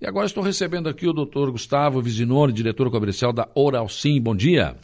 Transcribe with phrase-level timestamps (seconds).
[0.00, 4.20] E agora estou recebendo aqui o doutor Gustavo Visinone, diretor comercial da Oral Sim.
[4.20, 4.76] Bom dia.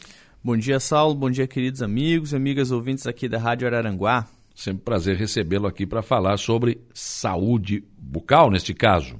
[0.43, 1.15] Bom dia, Saulo.
[1.15, 4.27] Bom dia, queridos amigos e amigas ouvintes aqui da Rádio Araranguá.
[4.53, 9.15] Sempre prazer recebê-lo aqui para falar sobre saúde bucal, neste caso.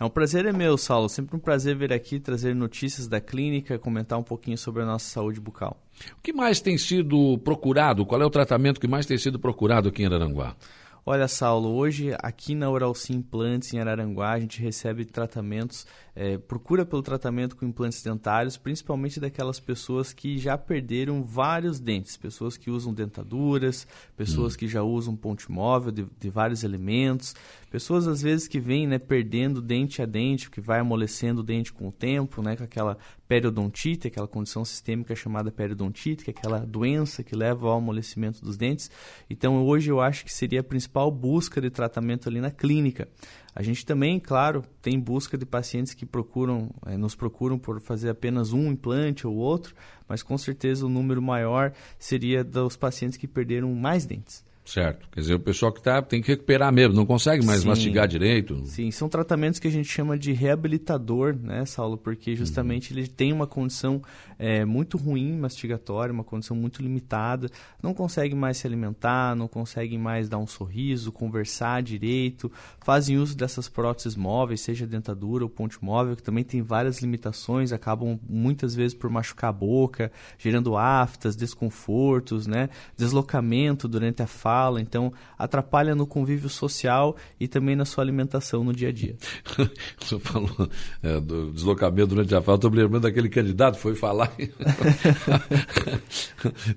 [0.00, 1.08] É um prazer é meu, Saulo.
[1.08, 5.08] Sempre um prazer vir aqui trazer notícias da clínica, comentar um pouquinho sobre a nossa
[5.08, 5.80] saúde bucal.
[6.18, 8.04] O que mais tem sido procurado?
[8.04, 10.56] Qual é o tratamento que mais tem sido procurado aqui em Araranguá?
[11.04, 16.38] Olha, Saulo, hoje aqui na Oral Sim Implantes em Araranguá a gente recebe tratamentos, é,
[16.38, 22.56] procura pelo tratamento com implantes dentários, principalmente daquelas pessoas que já perderam vários dentes, pessoas
[22.56, 23.84] que usam dentaduras,
[24.16, 24.58] pessoas hum.
[24.58, 27.34] que já usam ponte móvel de, de, vários elementos,
[27.68, 31.72] pessoas às vezes que vêm né, perdendo dente a dente, que vai amolecendo o dente
[31.72, 32.96] com o tempo, né, com aquela
[33.26, 38.58] periodontite, aquela condição sistêmica chamada periodontite, que é aquela doença que leva ao amolecimento dos
[38.58, 38.90] dentes.
[39.28, 43.08] Então, hoje eu acho que seria a principal busca de tratamento ali na clínica.
[43.54, 48.08] A gente também, claro, tem busca de pacientes que procuram, é, nos procuram por fazer
[48.08, 49.74] apenas um implante ou outro,
[50.08, 54.44] mas com certeza o número maior seria dos pacientes que perderam mais dentes.
[54.64, 55.08] Certo.
[55.10, 57.68] Quer dizer, o pessoal que tá, tem que recuperar mesmo, não consegue mais Sim.
[57.68, 58.64] mastigar direito.
[58.66, 61.98] Sim, são tratamentos que a gente chama de reabilitador, né, Saulo?
[61.98, 63.00] Porque justamente uhum.
[63.00, 64.00] ele tem uma condição
[64.38, 67.50] é, muito ruim mastigatória, uma condição muito limitada,
[67.82, 72.50] não consegue mais se alimentar, não conseguem mais dar um sorriso, conversar direito,
[72.84, 77.72] fazem uso dessas próteses móveis, seja dentadura ou ponte móvel, que também tem várias limitações,
[77.72, 84.51] acabam muitas vezes por machucar a boca, gerando aftas, desconfortos, né, deslocamento durante a fase
[84.52, 89.16] fala, então atrapalha no convívio social e também na sua alimentação no dia a dia.
[89.98, 90.68] Você falou
[91.02, 94.30] é, do deslocamento durante a fala, estou me lembrando daquele candidato foi falar.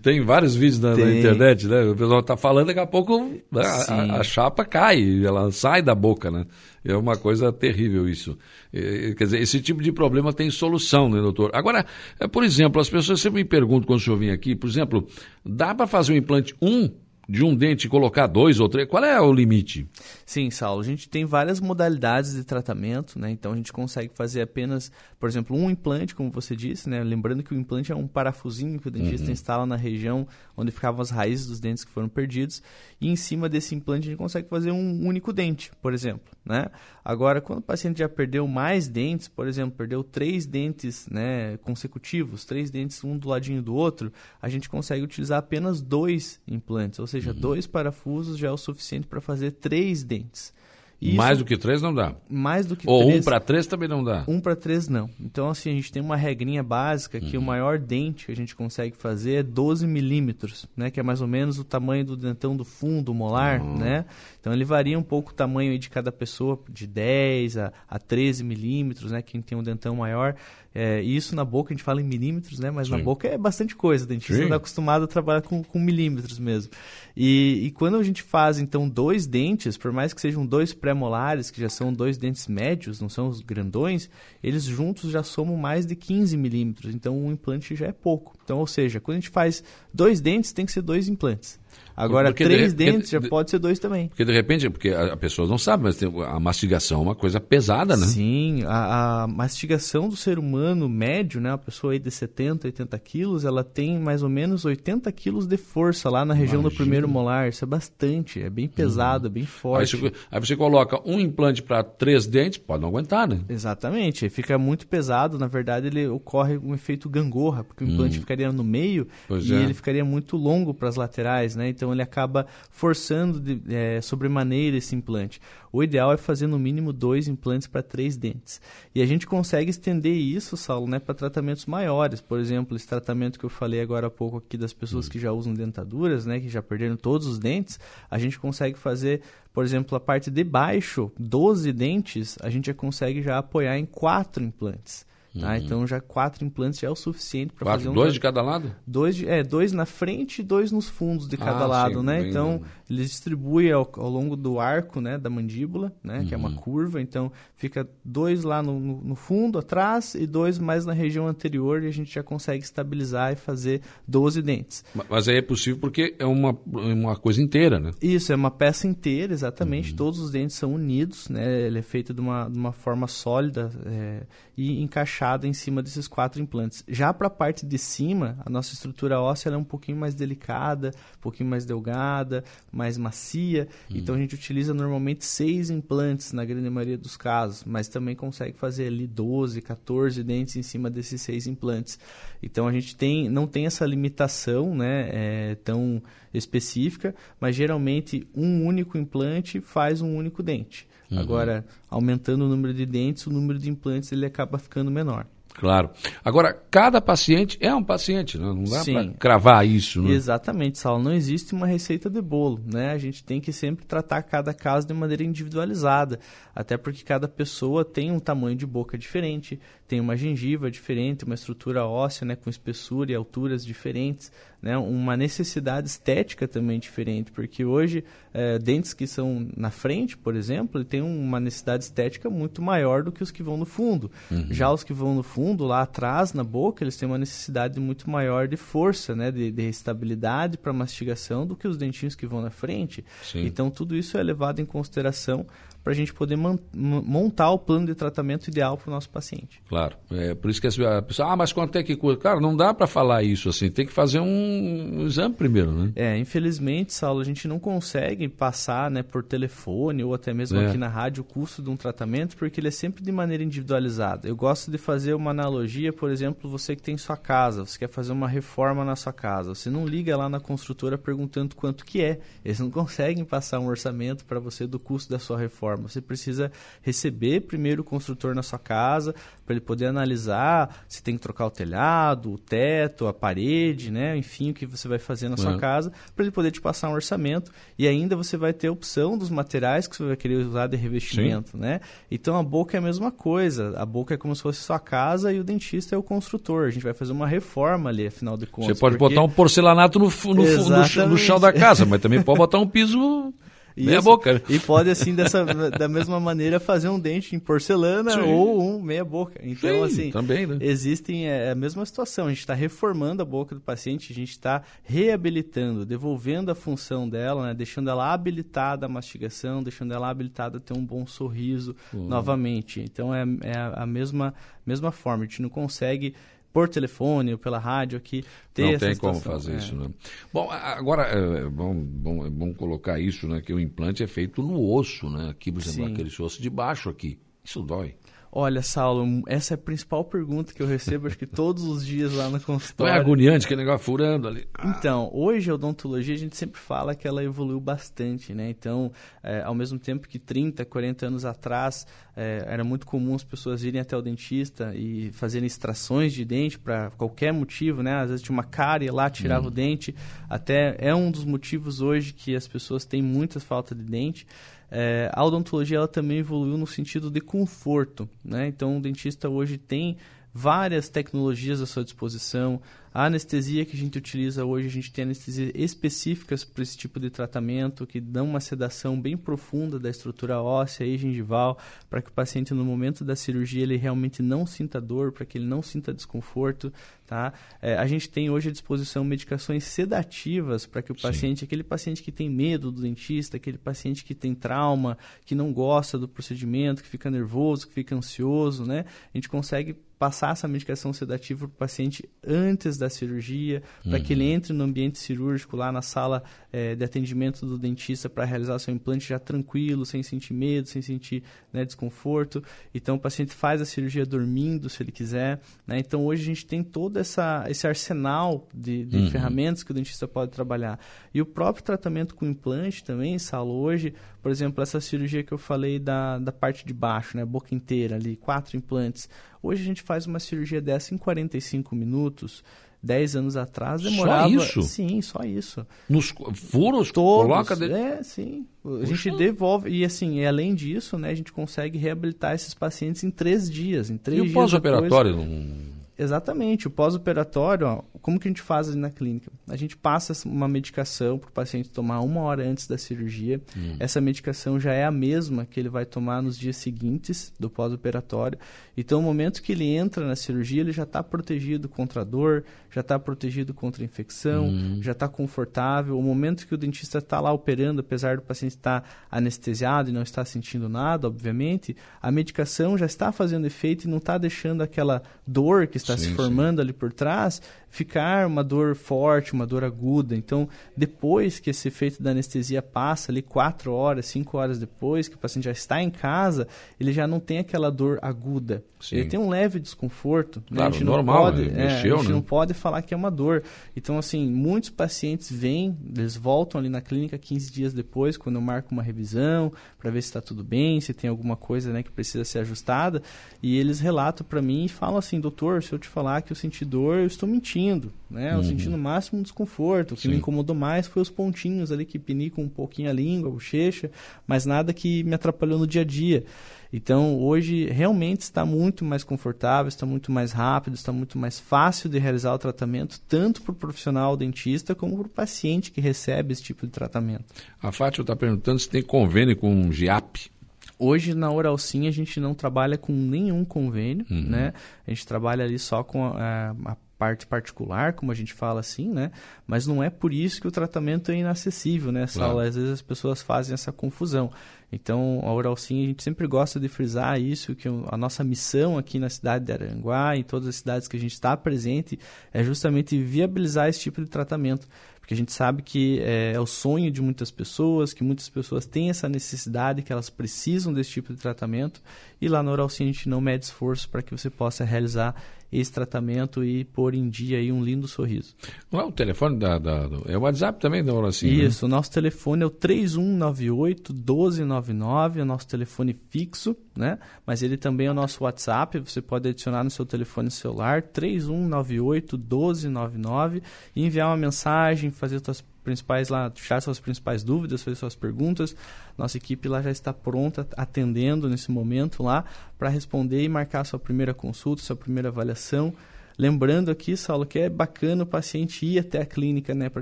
[0.01, 1.83] Tem vários vídeos na, na, internet, né?
[1.83, 5.93] O pessoal está falando, daqui a pouco né, a, a, chapa cai, ela sai da
[5.93, 6.45] boca, né?
[6.83, 8.37] É uma coisa terrível isso.
[8.71, 11.51] É, quer dizer, esse tipo de problema tem solução, né, doutor?
[11.53, 11.85] Agora,
[12.19, 15.05] é, por exemplo, as pessoas sempre me perguntam quando o senhor vem aqui, por exemplo,
[15.43, 18.87] dá para fazer um implante 1 um de um dente colocar dois ou três?
[18.87, 19.87] Qual é o limite?
[20.25, 20.81] Sim, Saulo.
[20.81, 23.31] A gente tem várias modalidades de tratamento, né?
[23.31, 27.03] Então a gente consegue fazer apenas, por exemplo, um implante, como você disse, né?
[27.03, 29.33] Lembrando que o implante é um parafusinho que o dentista uhum.
[29.33, 32.61] instala na região onde ficavam as raízes dos dentes que foram perdidos.
[32.99, 36.67] E em cima desse implante a gente consegue fazer um único dente, por exemplo, né?
[37.03, 42.45] Agora, quando o paciente já perdeu mais dentes, por exemplo, perdeu três dentes né, consecutivos,
[42.45, 44.11] três dentes um do ladinho do outro,
[44.41, 47.33] a gente consegue utilizar apenas dois implantes, ou seja, uhum.
[47.33, 50.53] dois parafusos já é o suficiente para fazer três dentes.
[51.01, 52.15] Isso, mais do que três não dá.
[52.29, 53.19] Mais do que Ou três.
[53.19, 54.23] um para três também não dá.
[54.27, 55.09] Um para três não.
[55.19, 57.43] Então, assim, a gente tem uma regrinha básica que uhum.
[57.43, 60.89] o maior dente que a gente consegue fazer é 12 milímetros, né?
[60.89, 63.77] Que é mais ou menos o tamanho do dentão do fundo molar, uhum.
[63.77, 64.05] né?
[64.39, 68.43] Então, ele varia um pouco o tamanho de cada pessoa, de 10 a, a 13
[68.43, 69.21] milímetros, né?
[69.21, 70.35] Quem tem um dentão maior.
[70.77, 72.69] É, isso na boca a gente fala em milímetros, né?
[72.69, 72.97] Mas Sim.
[72.97, 74.03] na boca é bastante coisa.
[74.03, 76.73] O dentista não está acostumado a trabalhar com, com milímetros mesmo.
[77.15, 81.49] E, e, quando a gente faz, então, dois dentes, por mais que sejam dois pré-molares,
[81.49, 84.09] que já são dois dentes médios, não são os grandões,
[84.43, 86.93] eles juntos já somam mais de 15 milímetros.
[86.93, 88.35] Então, um implante já é pouco.
[88.43, 89.63] Então, ou seja, quando a gente faz
[89.93, 91.57] dois dentes, tem que ser dois implantes.
[91.95, 94.09] Agora, porque três de, dentes de, já pode ser dois também.
[94.09, 97.15] Porque de repente, porque a, a pessoa não sabe, mas tem, a mastigação é uma
[97.15, 98.05] coisa pesada, né?
[98.05, 101.53] Sim, a, a, mastigação do ser humano médio, né?
[101.53, 105.55] A pessoa aí de 70, 80 quilos, ela tem mais ou menos 80 quilos de
[105.55, 106.69] força lá na região Imagina.
[106.69, 107.47] do primeiro molar.
[107.47, 109.31] Isso é bastante, é bem pesado, uhum.
[109.31, 109.95] é bem forte.
[109.95, 113.39] Aí você, aí você coloca um implante para três dentes, pode não aguentar, né?
[113.47, 115.39] Exatamente, fica muito pesado.
[115.39, 118.21] Na verdade, ele ocorre um efeito gangorra, porque o implante uhum.
[118.21, 119.61] ficaria no meio pois e é.
[119.61, 121.64] ele ficaria muito longo para as laterais, né?
[121.69, 125.39] Então, então ele acaba forçando de, é, sobremaneira esse implante.
[125.71, 128.59] O ideal é fazer no mínimo dois implantes para três dentes.
[128.95, 132.21] E a gente consegue estender isso, Saulo, né, para tratamentos maiores.
[132.21, 135.31] Por exemplo, esse tratamento que eu falei agora há pouco aqui das pessoas que já
[135.31, 137.79] usam dentaduras, né, que já perderam todos os dentes,
[138.09, 139.21] a gente consegue fazer,
[139.53, 143.85] por exemplo, a parte de baixo, 12 dentes, a gente já consegue já apoiar em
[143.85, 145.05] quatro implantes.
[145.39, 145.49] Tá?
[145.49, 145.55] Uhum.
[145.55, 147.93] Então já quatro implantes já é o suficiente para fazer um.
[147.93, 148.73] Dois de cada lado?
[148.87, 152.05] Dois, de, é, dois na frente e dois nos fundos de cada ah, lado, sim,
[152.05, 152.27] né?
[152.27, 156.27] Então ele distribui ao, ao, longo do arco, né, da mandíbula, né, uhum.
[156.27, 156.55] que é uma uhum.
[156.55, 157.01] curva.
[157.01, 161.83] Então fica dois lá no, no, no, fundo, atrás, e dois mais na região anterior
[161.83, 164.85] e a gente já consegue estabilizar e fazer 12 dentes.
[165.09, 167.91] Mas aí é possível porque é uma, uma coisa inteira, né?
[168.01, 169.91] Isso, é uma peça inteira, exatamente.
[169.91, 169.97] Uhum.
[169.97, 171.63] Todos os dentes são unidos, né?
[171.63, 174.21] Ele é feito de uma, de uma forma sólida é,
[174.55, 176.83] e encaixado em cima desses quatro implantes.
[176.87, 180.91] Já para a parte de cima, a nossa estrutura óssea é um pouquinho mais delicada,
[181.17, 183.67] um pouquinho mais delgada, mais macia.
[183.89, 183.95] Hum.
[183.95, 188.57] Então a gente utiliza normalmente seis implantes na grande maioria dos casos, mas também consegue
[188.57, 191.99] fazer ali 12, 14 dentes em cima desses seis implantes.
[192.41, 196.01] Então a gente tem, não tem essa limitação né, é, tão
[196.33, 200.87] específica, mas geralmente um único implante faz um único dente.
[201.11, 201.19] Uhum.
[201.19, 205.27] Agora, aumentando o número de dentes, o número de implantes ele acaba ficando menor.
[205.57, 205.89] Claro.
[206.23, 208.45] Agora, cada paciente é um paciente, né?
[208.45, 210.01] não dá para cravar isso.
[210.01, 210.11] Né?
[210.11, 211.03] Exatamente, Saulo.
[211.03, 212.61] Não existe uma receita de bolo.
[212.65, 212.91] Né?
[212.91, 216.19] A gente tem que sempre tratar cada caso de maneira individualizada.
[216.53, 221.35] Até porque cada pessoa tem um tamanho de boca diferente, tem uma gengiva diferente, uma
[221.35, 224.31] estrutura óssea né, com espessura e alturas diferentes
[224.65, 228.03] né, uma necessidade estética também diferente, porque hoje
[228.33, 233.11] é, dentes que são na frente, por exemplo, tem uma necessidade estética muito maior do
[233.11, 234.09] que os que vão no fundo.
[234.31, 234.47] Uhum.
[234.49, 238.09] Já os que vão no fundo, lá atrás, na boca, eles têm uma necessidade muito
[238.09, 242.41] maior de força, né, de, de estabilidade para mastigação do que os dentinhos que vão
[242.41, 243.05] na frente.
[243.21, 243.45] Sim.
[243.45, 245.45] Então, tudo isso é levado em consideração
[245.85, 246.35] para a gente poder
[246.73, 249.61] montar o plano de tratamento ideal para o nosso paciente.
[249.69, 249.95] Claro.
[250.09, 252.23] É por isso que a pessoa, ah, mas quanto é que custa?
[252.23, 255.91] Cara, não dá para falar isso assim, tem que fazer um, um, exame primeiro, né?
[255.95, 260.65] É, infelizmente, Saulo, a gente não consegue passar né, por telefone ou até mesmo é.
[260.65, 264.27] aqui na rádio o custo de um tratamento, porque ele é sempre de maneira individualizada.
[264.27, 267.89] Eu gosto de fazer uma analogia, por exemplo, você que tem sua casa, você quer
[267.89, 272.01] fazer uma reforma na sua casa, você não liga lá na construtora perguntando quanto que
[272.01, 272.17] é.
[272.43, 275.89] Eles não conseguem passar um orçamento para você do custo da sua reforma forma.
[275.89, 276.51] Você precisa
[276.81, 279.13] receber primeiro o construtor na sua casa
[279.45, 284.17] para ele poder analisar se tem que trocar o telhado, o teto, a parede, né?
[284.17, 285.41] enfim, o que você vai fazer na uhum.
[285.41, 287.51] sua casa, para ele poder te passar um orçamento.
[287.77, 290.77] E ainda você vai ter a opção dos materiais que você vai querer usar de
[290.77, 291.57] revestimento.
[291.57, 291.79] Né?
[292.09, 293.73] Então a boca é a mesma coisa.
[293.77, 296.67] A boca é como se fosse sua casa e o dentista é o construtor.
[296.67, 298.75] A gente vai fazer uma reforma ali, afinal de contas.
[298.75, 299.15] Você pode porque...
[299.15, 302.67] botar um porcelanato no, no, no, no chão da casa, mas também pode botar um
[302.67, 303.33] piso
[303.75, 304.41] Meia boca.
[304.47, 308.21] E pode, assim, dessa, da mesma maneira, fazer um dente em porcelana Sim.
[308.21, 309.39] ou um meia boca.
[309.43, 310.57] Então, Sim, assim, também, né?
[310.61, 312.27] existem é, é, a mesma situação.
[312.27, 317.09] A gente está reformando a boca do paciente, a gente está reabilitando, devolvendo a função
[317.09, 317.53] dela, né?
[317.53, 322.07] deixando ela habilitada à mastigação, deixando ela habilitada a ter um bom sorriso uhum.
[322.07, 322.79] novamente.
[322.79, 324.33] Então, é, é a mesma,
[324.65, 325.23] mesma forma.
[325.23, 326.15] A gente não consegue
[326.55, 328.23] por telefone ou pela rádio aqui
[328.53, 329.57] ter Não tem como fazer é.
[329.57, 329.89] isso, né?
[330.31, 333.41] Bom, agora é bom, bom, é bom colocar isso, né?
[333.41, 335.31] Que o implante é feito no osso, né?
[335.31, 335.91] Aqui, por exemplo, Sim.
[335.91, 337.19] aquele osso de baixo aqui.
[337.43, 337.95] Isso dói.
[338.37, 342.11] Olha, Saulo, essa é a principal pergunta que eu recebo, acho que todos os dias
[342.13, 342.91] lá no consultório.
[342.91, 344.45] Não é agoniante, que negócio furando ali.
[344.61, 348.49] Então, hoje a odontologia a gente sempre fala que ela evoluiu bastante, né?
[348.49, 348.91] Então,
[349.23, 353.63] é, ao mesmo tempo que 30, 40 anos atrás é, era muito comum as pessoas
[353.63, 358.01] irem até o dentista e fazerem extrações de dente para qualquer motivo, né?
[358.01, 359.47] Às vezes tinha uma cárie lá, tirava hum.
[359.47, 359.95] o dente.
[360.29, 364.27] Até é um dos motivos hoje que as pessoas têm muita falta de dente.
[364.69, 368.47] É, a odontologia ela também evoluiu no sentido de conforto, né?
[368.47, 369.97] Então o dentista hoje tem
[370.33, 372.61] várias tecnologias à sua disposição.
[372.95, 376.97] A anestesia que a gente utiliza hoje, a gente tem anestesias específicas para esse tipo
[376.97, 381.59] de tratamento, que dão uma sedação bem profunda da estrutura óssea e gengival,
[381.89, 385.37] para que o paciente, no momento da cirurgia, ele realmente não sinta dor, para que
[385.37, 386.71] ele não sinta desconforto.
[387.05, 387.33] Tá?
[387.61, 391.45] É, a gente tem hoje à disposição medicações sedativas para que o paciente, Sim.
[391.45, 395.99] aquele paciente que tem medo do dentista, aquele paciente que tem trauma, que não gosta
[395.99, 398.85] do procedimento, que fica nervoso, que fica ansioso, né?
[399.13, 403.91] a gente consegue passar essa medicação sedativa para o paciente antes da cirurgia, uhum.
[403.91, 408.09] para que ele entre no ambiente cirúrgico, lá na sala é, de atendimento do dentista,
[408.09, 412.43] para realizar seu implante já tranquilo, sem sentir medo, sem sentir né, desconforto.
[412.73, 415.39] Então, o paciente faz a cirurgia dormindo, se ele quiser.
[415.65, 415.79] Né?
[415.79, 419.11] Então, hoje a gente tem todo essa, esse arsenal de, de uhum.
[419.11, 420.79] ferramentas que o dentista pode trabalhar.
[421.13, 425.37] E o próprio tratamento com implante também, Salo, hoje, por exemplo, essa cirurgia que eu
[425.37, 429.09] falei da, da parte de baixo, né, boca inteira ali, quatro implantes.
[429.45, 432.43] Hoje a gente faz uma cirurgia dessa em 45 minutos.
[432.81, 434.29] 10 anos atrás demorava.
[434.29, 434.61] Só isso?
[434.61, 435.65] Sim, só isso.
[435.89, 436.91] Nos furos?
[436.91, 437.71] Todos, coloca de...
[437.71, 438.45] É, sim.
[438.63, 438.85] A Puxa.
[438.85, 439.69] gente devolve.
[439.71, 443.89] E assim, além disso, né, a gente consegue reabilitar esses pacientes em três dias.
[443.89, 445.15] Em três e o pós-operatório?
[445.15, 445.74] Depois...
[445.97, 446.67] Exatamente.
[446.67, 449.31] O pós-operatório, como que a gente faz ali na clínica?
[449.47, 453.41] A gente passa uma medicação para o paciente tomar uma hora antes da cirurgia.
[453.55, 453.75] Hum.
[453.79, 458.37] Essa medicação já é a mesma que ele vai tomar nos dias seguintes do pós-operatório.
[458.75, 462.43] Então, no momento que ele entra na cirurgia, ele já está protegido contra a dor,
[462.69, 464.79] já está protegido contra a infecção, hum.
[464.81, 465.97] já está confortável.
[465.97, 469.93] O momento que o dentista está lá operando, apesar do paciente estar tá anestesiado e
[469.93, 474.61] não estar sentindo nada, obviamente, a medicação já está fazendo efeito e não está deixando
[474.61, 476.61] aquela dor que está se formando sim.
[476.61, 477.41] ali por trás
[477.75, 480.15] ficar uma dor forte, uma dor aguda.
[480.15, 485.15] Então, depois que esse efeito da anestesia passa, ali quatro horas, cinco horas depois, que
[485.15, 486.47] o paciente já está em casa,
[486.79, 488.63] ele já não tem aquela dor aguda.
[488.79, 488.97] Sim.
[488.97, 490.39] Ele tem um leve desconforto.
[490.49, 490.57] Né?
[490.57, 490.67] Claro, né?
[490.67, 492.13] a gente normal, não pode, é, mexeu, a gente né?
[492.13, 493.43] não pode falar que é uma dor.
[493.75, 498.41] Então, assim, muitos pacientes vêm, eles voltam ali na clínica 15 dias depois, quando eu
[498.41, 501.91] marco uma revisão, para ver se está tudo bem, se tem alguma coisa né, que
[501.91, 503.01] precisa ser ajustada,
[503.43, 506.35] e eles relatam para mim e falam assim, doutor, se eu te falar que eu
[506.35, 508.33] senti dor, eu estou mentindo, né?
[508.33, 508.43] Eu uhum.
[508.43, 510.09] senti no máximo um desconforto, o que Sim.
[510.09, 513.91] me incomodou mais foi os pontinhos ali que pinicam um pouquinho a língua, a bochecha,
[514.25, 516.25] mas nada que me atrapalhou no dia a dia.
[516.73, 521.89] Então, hoje realmente está muito mais confortável, está muito mais rápido, está muito mais fácil
[521.89, 526.33] de realizar o tratamento, tanto para o profissional dentista como para o paciente que recebe
[526.33, 527.23] esse tipo de tratamento.
[527.61, 530.29] A Fátima está perguntando se tem convênio com o GIAP.
[530.77, 534.23] Hoje na Oral Sim a gente não trabalha com nenhum convênio, uhum.
[534.23, 534.53] né?
[534.85, 538.89] A gente trabalha ali só com a, a parte particular, como a gente fala assim,
[538.89, 539.11] né?
[539.45, 542.39] Mas não é por isso que o tratamento é inacessível, né, Claro.
[542.39, 544.31] Às vezes as pessoas fazem essa confusão.
[544.71, 548.77] Então, a Oral Sim, a gente sempre gosta de frisar isso, que a nossa missão
[548.77, 551.97] aqui na cidade de Aranguá, em todas as cidades que a gente está presente,
[552.33, 554.67] é justamente viabilizar esse tipo de tratamento.
[555.05, 558.65] Porque a gente sabe que é, é, o sonho de muitas pessoas, que muitas pessoas
[558.65, 561.79] têm essa necessidade, que elas precisam desse tipo de tratamento,
[562.19, 565.13] e lá no Oral Sim a gente não mede esforço para que você possa realizar
[565.51, 568.35] esse tratamento e pôr em dia aí um lindo sorriso.
[568.71, 571.27] Não é o telefone da, da do, é o WhatsApp também da Sim?
[571.27, 571.45] Né?
[571.45, 571.73] Isso, né?
[571.73, 576.97] o nosso telefone é o 3198 1299, é o nosso telefone fixo, né?
[577.25, 582.17] Mas ele também é o nosso WhatsApp, você pode adicionar no seu telefone celular 3198
[582.17, 583.41] 1299
[583.75, 588.55] e enviar uma mensagem, fazer suas principais lá, tirar suas principais dúvidas, fazer suas perguntas.
[588.97, 592.23] Nossa equipe lá já está pronta, atendendo nesse momento lá
[592.57, 595.73] para responder e marcar sua primeira consulta, sua primeira avaliação.
[596.17, 599.81] Lembrando aqui, Saulo, que é bacana o paciente ir até a clínica, né, para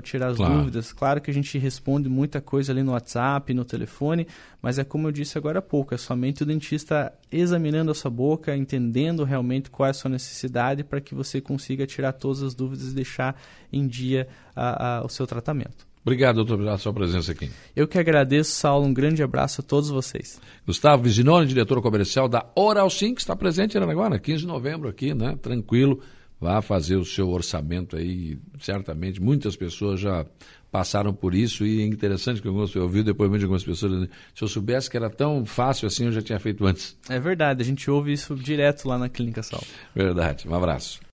[0.00, 0.54] tirar as claro.
[0.54, 0.92] dúvidas.
[0.92, 4.26] Claro que a gente responde muita coisa ali no WhatsApp, no telefone,
[4.60, 8.10] mas é como eu disse agora há pouco, é somente o dentista examinando a sua
[8.10, 12.54] boca, entendendo realmente qual é a sua necessidade para que você consiga tirar todas as
[12.54, 13.40] dúvidas e deixar
[13.72, 14.26] em dia
[14.56, 15.86] a, a, o seu tratamento.
[16.02, 17.48] Obrigado, doutor, pela sua presença aqui.
[17.74, 18.86] Eu que agradeço, Saulo.
[18.86, 20.38] Um grande abraço a todos vocês.
[20.66, 24.86] Gustavo Vizinoni, diretor comercial da Oral Sim, que está presente em Aranaguá, 15 de novembro
[24.86, 25.34] aqui, né?
[25.40, 26.02] Tranquilo
[26.40, 28.38] vá fazer o seu orçamento aí.
[28.60, 30.26] Certamente muitas pessoas já
[30.74, 34.42] passaram por isso e é interessante que eu ouvi o depoimento de algumas pessoas se
[34.42, 36.98] eu soubesse que era tão fácil assim, eu já tinha feito antes.
[37.08, 39.62] É verdade, a gente ouve isso direto lá na Clínica Sal.
[39.94, 41.00] Verdade, um abraço.